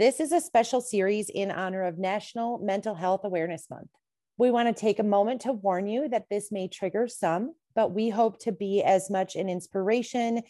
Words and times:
This 0.00 0.18
is 0.18 0.32
a 0.32 0.40
special 0.40 0.80
series 0.80 1.28
in 1.28 1.50
honor 1.50 1.82
of 1.82 1.98
National 1.98 2.56
Mental 2.56 2.94
Health 2.94 3.20
Awareness 3.22 3.68
Month. 3.68 3.90
We 4.38 4.50
want 4.50 4.74
to 4.74 4.80
take 4.80 4.98
a 4.98 5.02
moment 5.02 5.42
to 5.42 5.52
warn 5.52 5.86
you 5.86 6.08
that 6.08 6.30
this 6.30 6.50
may 6.50 6.68
trigger 6.68 7.06
some, 7.06 7.52
but 7.74 7.92
we 7.92 8.08
hope 8.08 8.38
to 8.44 8.50
be 8.50 8.82
as 8.82 9.10
much 9.10 9.36
an 9.36 9.50
inspiration 9.50 10.40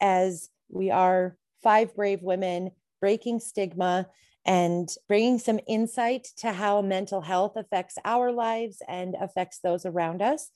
as 0.00 0.48
we 0.68 0.92
are 0.92 1.36
five 1.60 1.92
brave 1.96 2.22
women 2.22 2.70
breaking 3.00 3.40
stigma 3.40 4.06
and 4.46 4.88
bringing 5.08 5.40
some 5.40 5.58
insight 5.66 6.28
to 6.36 6.52
how 6.52 6.80
mental 6.80 7.20
health 7.20 7.56
affects 7.56 7.96
our 8.04 8.30
lives 8.30 8.80
and 8.86 9.16
affects 9.20 9.58
those 9.58 9.84
around 9.84 10.22
us. 10.22 10.52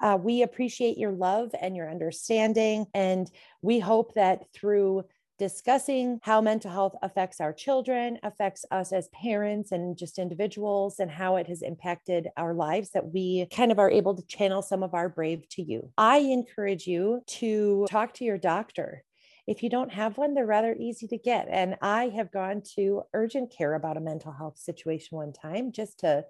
Uh, 0.00 0.16
we 0.18 0.40
appreciate 0.40 0.96
your 0.96 1.12
love 1.12 1.50
and 1.60 1.76
your 1.76 1.90
understanding. 1.90 2.86
And 2.94 3.30
we 3.60 3.80
hope 3.80 4.14
that 4.14 4.44
through 4.54 5.04
discussing 5.38 6.18
how 6.22 6.40
mental 6.40 6.70
health 6.70 6.94
affects 7.02 7.40
our 7.40 7.52
children, 7.52 8.18
affects 8.22 8.64
us 8.70 8.92
as 8.92 9.08
parents 9.08 9.72
and 9.72 9.96
just 9.96 10.18
individuals, 10.18 10.98
and 10.98 11.10
how 11.10 11.36
it 11.36 11.46
has 11.46 11.62
impacted 11.62 12.28
our 12.36 12.54
lives, 12.54 12.90
that 12.90 13.12
we 13.12 13.46
kind 13.54 13.72
of 13.72 13.78
are 13.78 13.90
able 13.90 14.14
to 14.14 14.26
channel 14.26 14.62
some 14.62 14.82
of 14.82 14.94
our 14.94 15.08
brave 15.08 15.48
to 15.50 15.62
you. 15.62 15.90
I 15.96 16.18
encourage 16.18 16.86
you 16.86 17.22
to 17.26 17.86
talk 17.90 18.14
to 18.14 18.24
your 18.24 18.38
doctor. 18.38 19.04
If 19.46 19.62
you 19.62 19.70
don't 19.70 19.92
have 19.92 20.18
one, 20.18 20.34
they're 20.34 20.44
rather 20.44 20.76
easy 20.78 21.06
to 21.08 21.16
get. 21.16 21.48
And 21.50 21.76
I 21.80 22.08
have 22.08 22.30
gone 22.30 22.62
to 22.74 23.02
urgent 23.14 23.50
care 23.50 23.74
about 23.74 23.96
a 23.96 24.00
mental 24.00 24.32
health 24.32 24.58
situation 24.58 25.16
one 25.16 25.32
time 25.32 25.72
just 25.72 26.00
to 26.00 26.26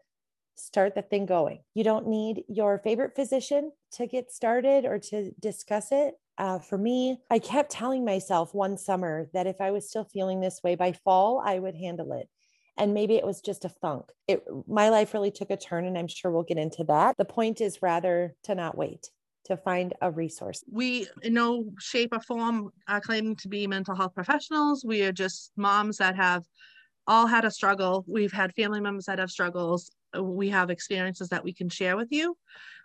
start 0.54 0.94
the 0.94 1.02
thing 1.02 1.26
going. 1.26 1.60
You 1.74 1.84
don't 1.84 2.06
need 2.06 2.44
your 2.48 2.78
favorite 2.78 3.16
physician 3.16 3.72
to 3.92 4.06
get 4.06 4.30
started 4.30 4.84
or 4.84 4.98
to 4.98 5.32
discuss 5.40 5.88
it. 5.90 6.14
Uh, 6.38 6.60
for 6.60 6.78
me, 6.78 7.18
I 7.30 7.40
kept 7.40 7.70
telling 7.70 8.04
myself 8.04 8.54
one 8.54 8.78
summer 8.78 9.28
that 9.34 9.48
if 9.48 9.60
I 9.60 9.72
was 9.72 9.88
still 9.88 10.04
feeling 10.04 10.40
this 10.40 10.60
way 10.62 10.76
by 10.76 10.92
fall, 10.92 11.42
I 11.44 11.58
would 11.58 11.74
handle 11.74 12.12
it. 12.12 12.28
And 12.76 12.94
maybe 12.94 13.16
it 13.16 13.26
was 13.26 13.40
just 13.40 13.64
a 13.64 13.68
funk. 13.68 14.04
It, 14.28 14.44
my 14.68 14.88
life 14.88 15.12
really 15.12 15.32
took 15.32 15.50
a 15.50 15.56
turn, 15.56 15.84
and 15.84 15.98
I'm 15.98 16.06
sure 16.06 16.30
we'll 16.30 16.44
get 16.44 16.56
into 16.56 16.84
that. 16.84 17.16
The 17.18 17.24
point 17.24 17.60
is 17.60 17.82
rather 17.82 18.36
to 18.44 18.54
not 18.54 18.78
wait 18.78 19.10
to 19.46 19.56
find 19.56 19.94
a 20.00 20.12
resource. 20.12 20.62
We, 20.70 21.08
in 21.22 21.34
no 21.34 21.64
shape 21.80 22.10
or 22.12 22.20
form, 22.20 22.70
are 22.86 23.00
claiming 23.00 23.34
to 23.36 23.48
be 23.48 23.66
mental 23.66 23.96
health 23.96 24.14
professionals. 24.14 24.84
We 24.84 25.02
are 25.02 25.12
just 25.12 25.50
moms 25.56 25.96
that 25.96 26.14
have 26.14 26.44
all 27.08 27.26
had 27.26 27.44
a 27.44 27.50
struggle. 27.50 28.04
We've 28.06 28.32
had 28.32 28.54
family 28.54 28.80
members 28.80 29.06
that 29.06 29.18
have 29.18 29.30
struggles. 29.30 29.90
We 30.18 30.50
have 30.50 30.70
experiences 30.70 31.28
that 31.30 31.44
we 31.44 31.52
can 31.52 31.68
share 31.68 31.96
with 31.96 32.08
you. 32.10 32.36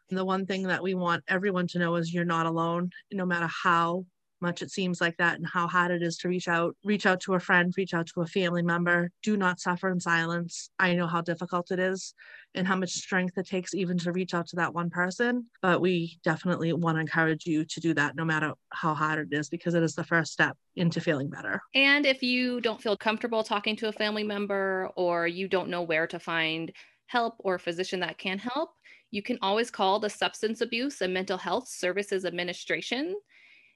And 0.09 0.17
the 0.17 0.25
one 0.25 0.45
thing 0.45 0.63
that 0.63 0.83
we 0.83 0.93
want 0.93 1.23
everyone 1.27 1.67
to 1.67 1.79
know 1.79 1.95
is 1.95 2.13
you're 2.13 2.25
not 2.25 2.45
alone, 2.45 2.91
no 3.11 3.25
matter 3.25 3.47
how 3.47 4.05
much 4.43 4.61
it 4.61 4.69
seems 4.69 4.99
like 4.99 5.15
that 5.17 5.37
and 5.37 5.47
how 5.47 5.67
hard 5.67 5.89
it 5.89 6.03
is 6.03 6.17
to 6.17 6.27
reach 6.27 6.49
out 6.49 6.75
reach 6.83 7.05
out 7.05 7.21
to 7.21 7.33
a 7.33 7.39
friend 7.39 7.73
reach 7.77 7.93
out 7.93 8.05
to 8.07 8.21
a 8.21 8.27
family 8.27 8.61
member. 8.61 9.09
Do 9.23 9.37
not 9.37 9.59
suffer 9.59 9.89
in 9.89 9.99
silence. 9.99 10.69
I 10.77 10.93
know 10.93 11.07
how 11.07 11.21
difficult 11.21 11.71
it 11.71 11.79
is 11.79 12.13
and 12.53 12.67
how 12.67 12.75
much 12.75 12.91
strength 12.91 13.37
it 13.37 13.47
takes 13.47 13.73
even 13.73 13.97
to 13.99 14.11
reach 14.11 14.33
out 14.33 14.47
to 14.47 14.57
that 14.57 14.73
one 14.73 14.89
person 14.89 15.45
but 15.61 15.81
we 15.81 16.19
definitely 16.23 16.73
want 16.73 16.97
to 16.97 17.01
encourage 17.01 17.45
you 17.45 17.63
to 17.65 17.79
do 17.79 17.93
that 17.93 18.15
no 18.15 18.25
matter 18.25 18.53
how 18.71 18.93
hard 18.93 19.31
it 19.31 19.35
is 19.35 19.49
because 19.49 19.73
it 19.73 19.81
is 19.81 19.95
the 19.95 20.03
first 20.03 20.33
step 20.33 20.57
into 20.75 20.99
feeling 20.99 21.29
better. 21.29 21.61
And 21.73 22.05
if 22.05 22.21
you 22.21 22.59
don't 22.59 22.81
feel 22.81 22.97
comfortable 22.97 23.43
talking 23.43 23.75
to 23.77 23.87
a 23.87 23.93
family 23.93 24.23
member 24.23 24.89
or 24.95 25.25
you 25.25 25.47
don't 25.47 25.69
know 25.69 25.83
where 25.83 26.07
to 26.07 26.19
find 26.19 26.71
help 27.13 27.35
or 27.39 27.55
a 27.55 27.59
physician 27.59 27.99
that 28.01 28.17
can 28.17 28.39
help 28.39 28.71
you 29.13 29.21
can 29.21 29.37
always 29.43 29.69
call 29.69 29.99
the 29.99 30.09
Substance 30.09 30.61
Abuse 30.61 31.01
and 31.01 31.13
Mental 31.13 31.37
Health 31.37 31.67
Services 31.67 32.25
Administration, 32.25 33.15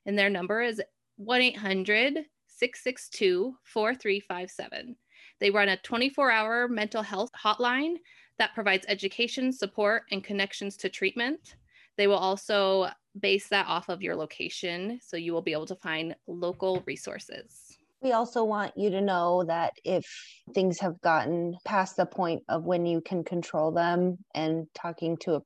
and 0.08 0.18
their 0.18 0.32
number 0.32 0.64
is 0.64 0.82
1 1.18 1.42
800 1.42 2.26
662 2.48 3.56
4357. 3.64 4.96
They 5.40 5.52
run 5.52 5.70
a 5.70 5.78
24 5.78 6.32
hour 6.32 6.68
mental 6.68 7.04
health 7.04 7.30
hotline 7.40 7.98
that 8.40 8.56
provides 8.56 8.88
education, 8.88 9.54
support, 9.54 10.06
and 10.12 10.24
connections 10.24 10.76
to 10.78 10.90
treatment. 10.90 11.58
They 11.98 12.08
will 12.08 12.16
also 12.16 12.90
base 13.20 13.48
that 13.50 13.68
off 13.68 13.90
of 13.90 14.02
your 14.02 14.16
location, 14.16 15.00
so 15.04 15.18
you 15.18 15.34
will 15.34 15.44
be 15.44 15.52
able 15.52 15.68
to 15.68 15.76
find 15.76 16.16
local 16.26 16.82
resources. 16.88 17.67
We 18.02 18.12
also 18.12 18.44
want 18.44 18.74
you 18.78 18.92
to 18.92 19.02
know 19.02 19.44
that 19.48 19.74
if 19.84 20.06
things 20.54 20.80
have 20.80 21.02
gotten 21.02 21.56
past 21.66 21.98
the 21.98 22.06
point 22.06 22.44
of 22.48 22.64
when 22.64 22.86
you 22.86 23.02
can 23.02 23.24
control 23.24 23.72
them 23.72 24.18
and 24.36 24.68
talking 24.76 25.18
to 25.22 25.36
a 25.36 25.42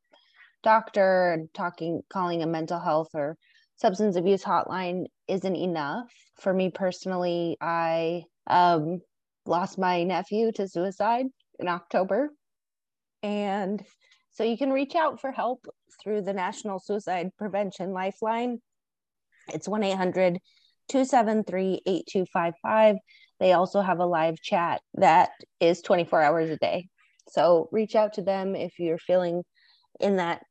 doctor 0.61 1.31
and 1.31 1.53
talking, 1.53 2.01
calling 2.11 2.43
a 2.43 2.47
mental 2.47 2.79
health 2.79 3.09
or 3.13 3.37
substance 3.77 4.17
abuse 4.17 4.43
hotline 4.43 5.05
isn't 5.27 5.55
enough. 5.55 6.11
For 6.39 6.53
me 6.53 6.69
personally, 6.69 7.57
I 7.61 8.23
um, 8.47 8.99
lost 9.45 9.79
my 9.79 10.03
nephew 10.03 10.51
to 10.53 10.67
suicide 10.67 11.27
in 11.57 11.67
October. 11.67 12.29
And 13.23 13.81
so 14.31 14.43
you 14.43 14.57
can 14.57 14.71
reach 14.71 14.95
out 14.95 15.21
for 15.21 15.31
help 15.31 15.65
through 16.03 16.21
the 16.21 16.33
National 16.33 16.79
Suicide 16.79 17.29
Prevention 17.37 17.91
Lifeline. 17.91 18.59
It's 19.53 19.67
1 19.67 19.83
800 19.83 20.39
273 20.89 21.81
8255. 21.85 22.95
They 23.39 23.53
also 23.53 23.81
have 23.81 23.99
a 23.99 24.05
live 24.05 24.41
chat 24.41 24.81
that 24.95 25.31
is 25.59 25.81
24 25.81 26.21
hours 26.21 26.49
a 26.49 26.57
day. 26.57 26.89
So 27.29 27.69
reach 27.71 27.95
out 27.95 28.13
to 28.13 28.21
them 28.21 28.55
if 28.55 28.77
you're 28.77 28.97
feeling 28.97 29.43
in 29.99 30.17
that 30.17 30.43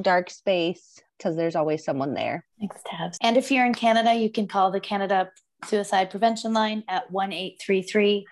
dark 0.00 0.30
space 0.30 1.00
because 1.16 1.36
there's 1.36 1.56
always 1.56 1.84
someone 1.84 2.14
there. 2.14 2.44
Thanks, 2.58 2.80
Tabs. 2.84 3.18
And 3.22 3.36
if 3.36 3.50
you're 3.50 3.66
in 3.66 3.74
Canada, 3.74 4.14
you 4.14 4.30
can 4.30 4.46
call 4.46 4.70
the 4.70 4.80
Canada 4.80 5.30
Suicide 5.64 6.10
Prevention 6.10 6.52
Line 6.52 6.84
at 6.88 7.10
1 7.10 7.32
833 7.32 8.26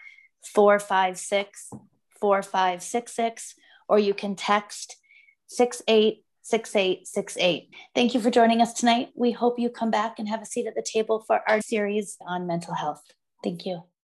456 0.52 1.70
4566, 2.20 3.54
or 3.88 3.98
you 3.98 4.14
can 4.14 4.34
text 4.34 4.96
68 5.46 6.23
6868. 6.44 7.70
Thank 7.94 8.14
you 8.14 8.20
for 8.20 8.30
joining 8.30 8.60
us 8.60 8.74
tonight. 8.74 9.08
We 9.14 9.32
hope 9.32 9.58
you 9.58 9.70
come 9.70 9.90
back 9.90 10.18
and 10.18 10.28
have 10.28 10.42
a 10.42 10.46
seat 10.46 10.66
at 10.66 10.74
the 10.74 10.82
table 10.82 11.24
for 11.26 11.40
our 11.48 11.60
series 11.60 12.16
on 12.26 12.46
mental 12.46 12.74
health. 12.74 13.02
Thank 13.42 13.66
you. 13.66 13.82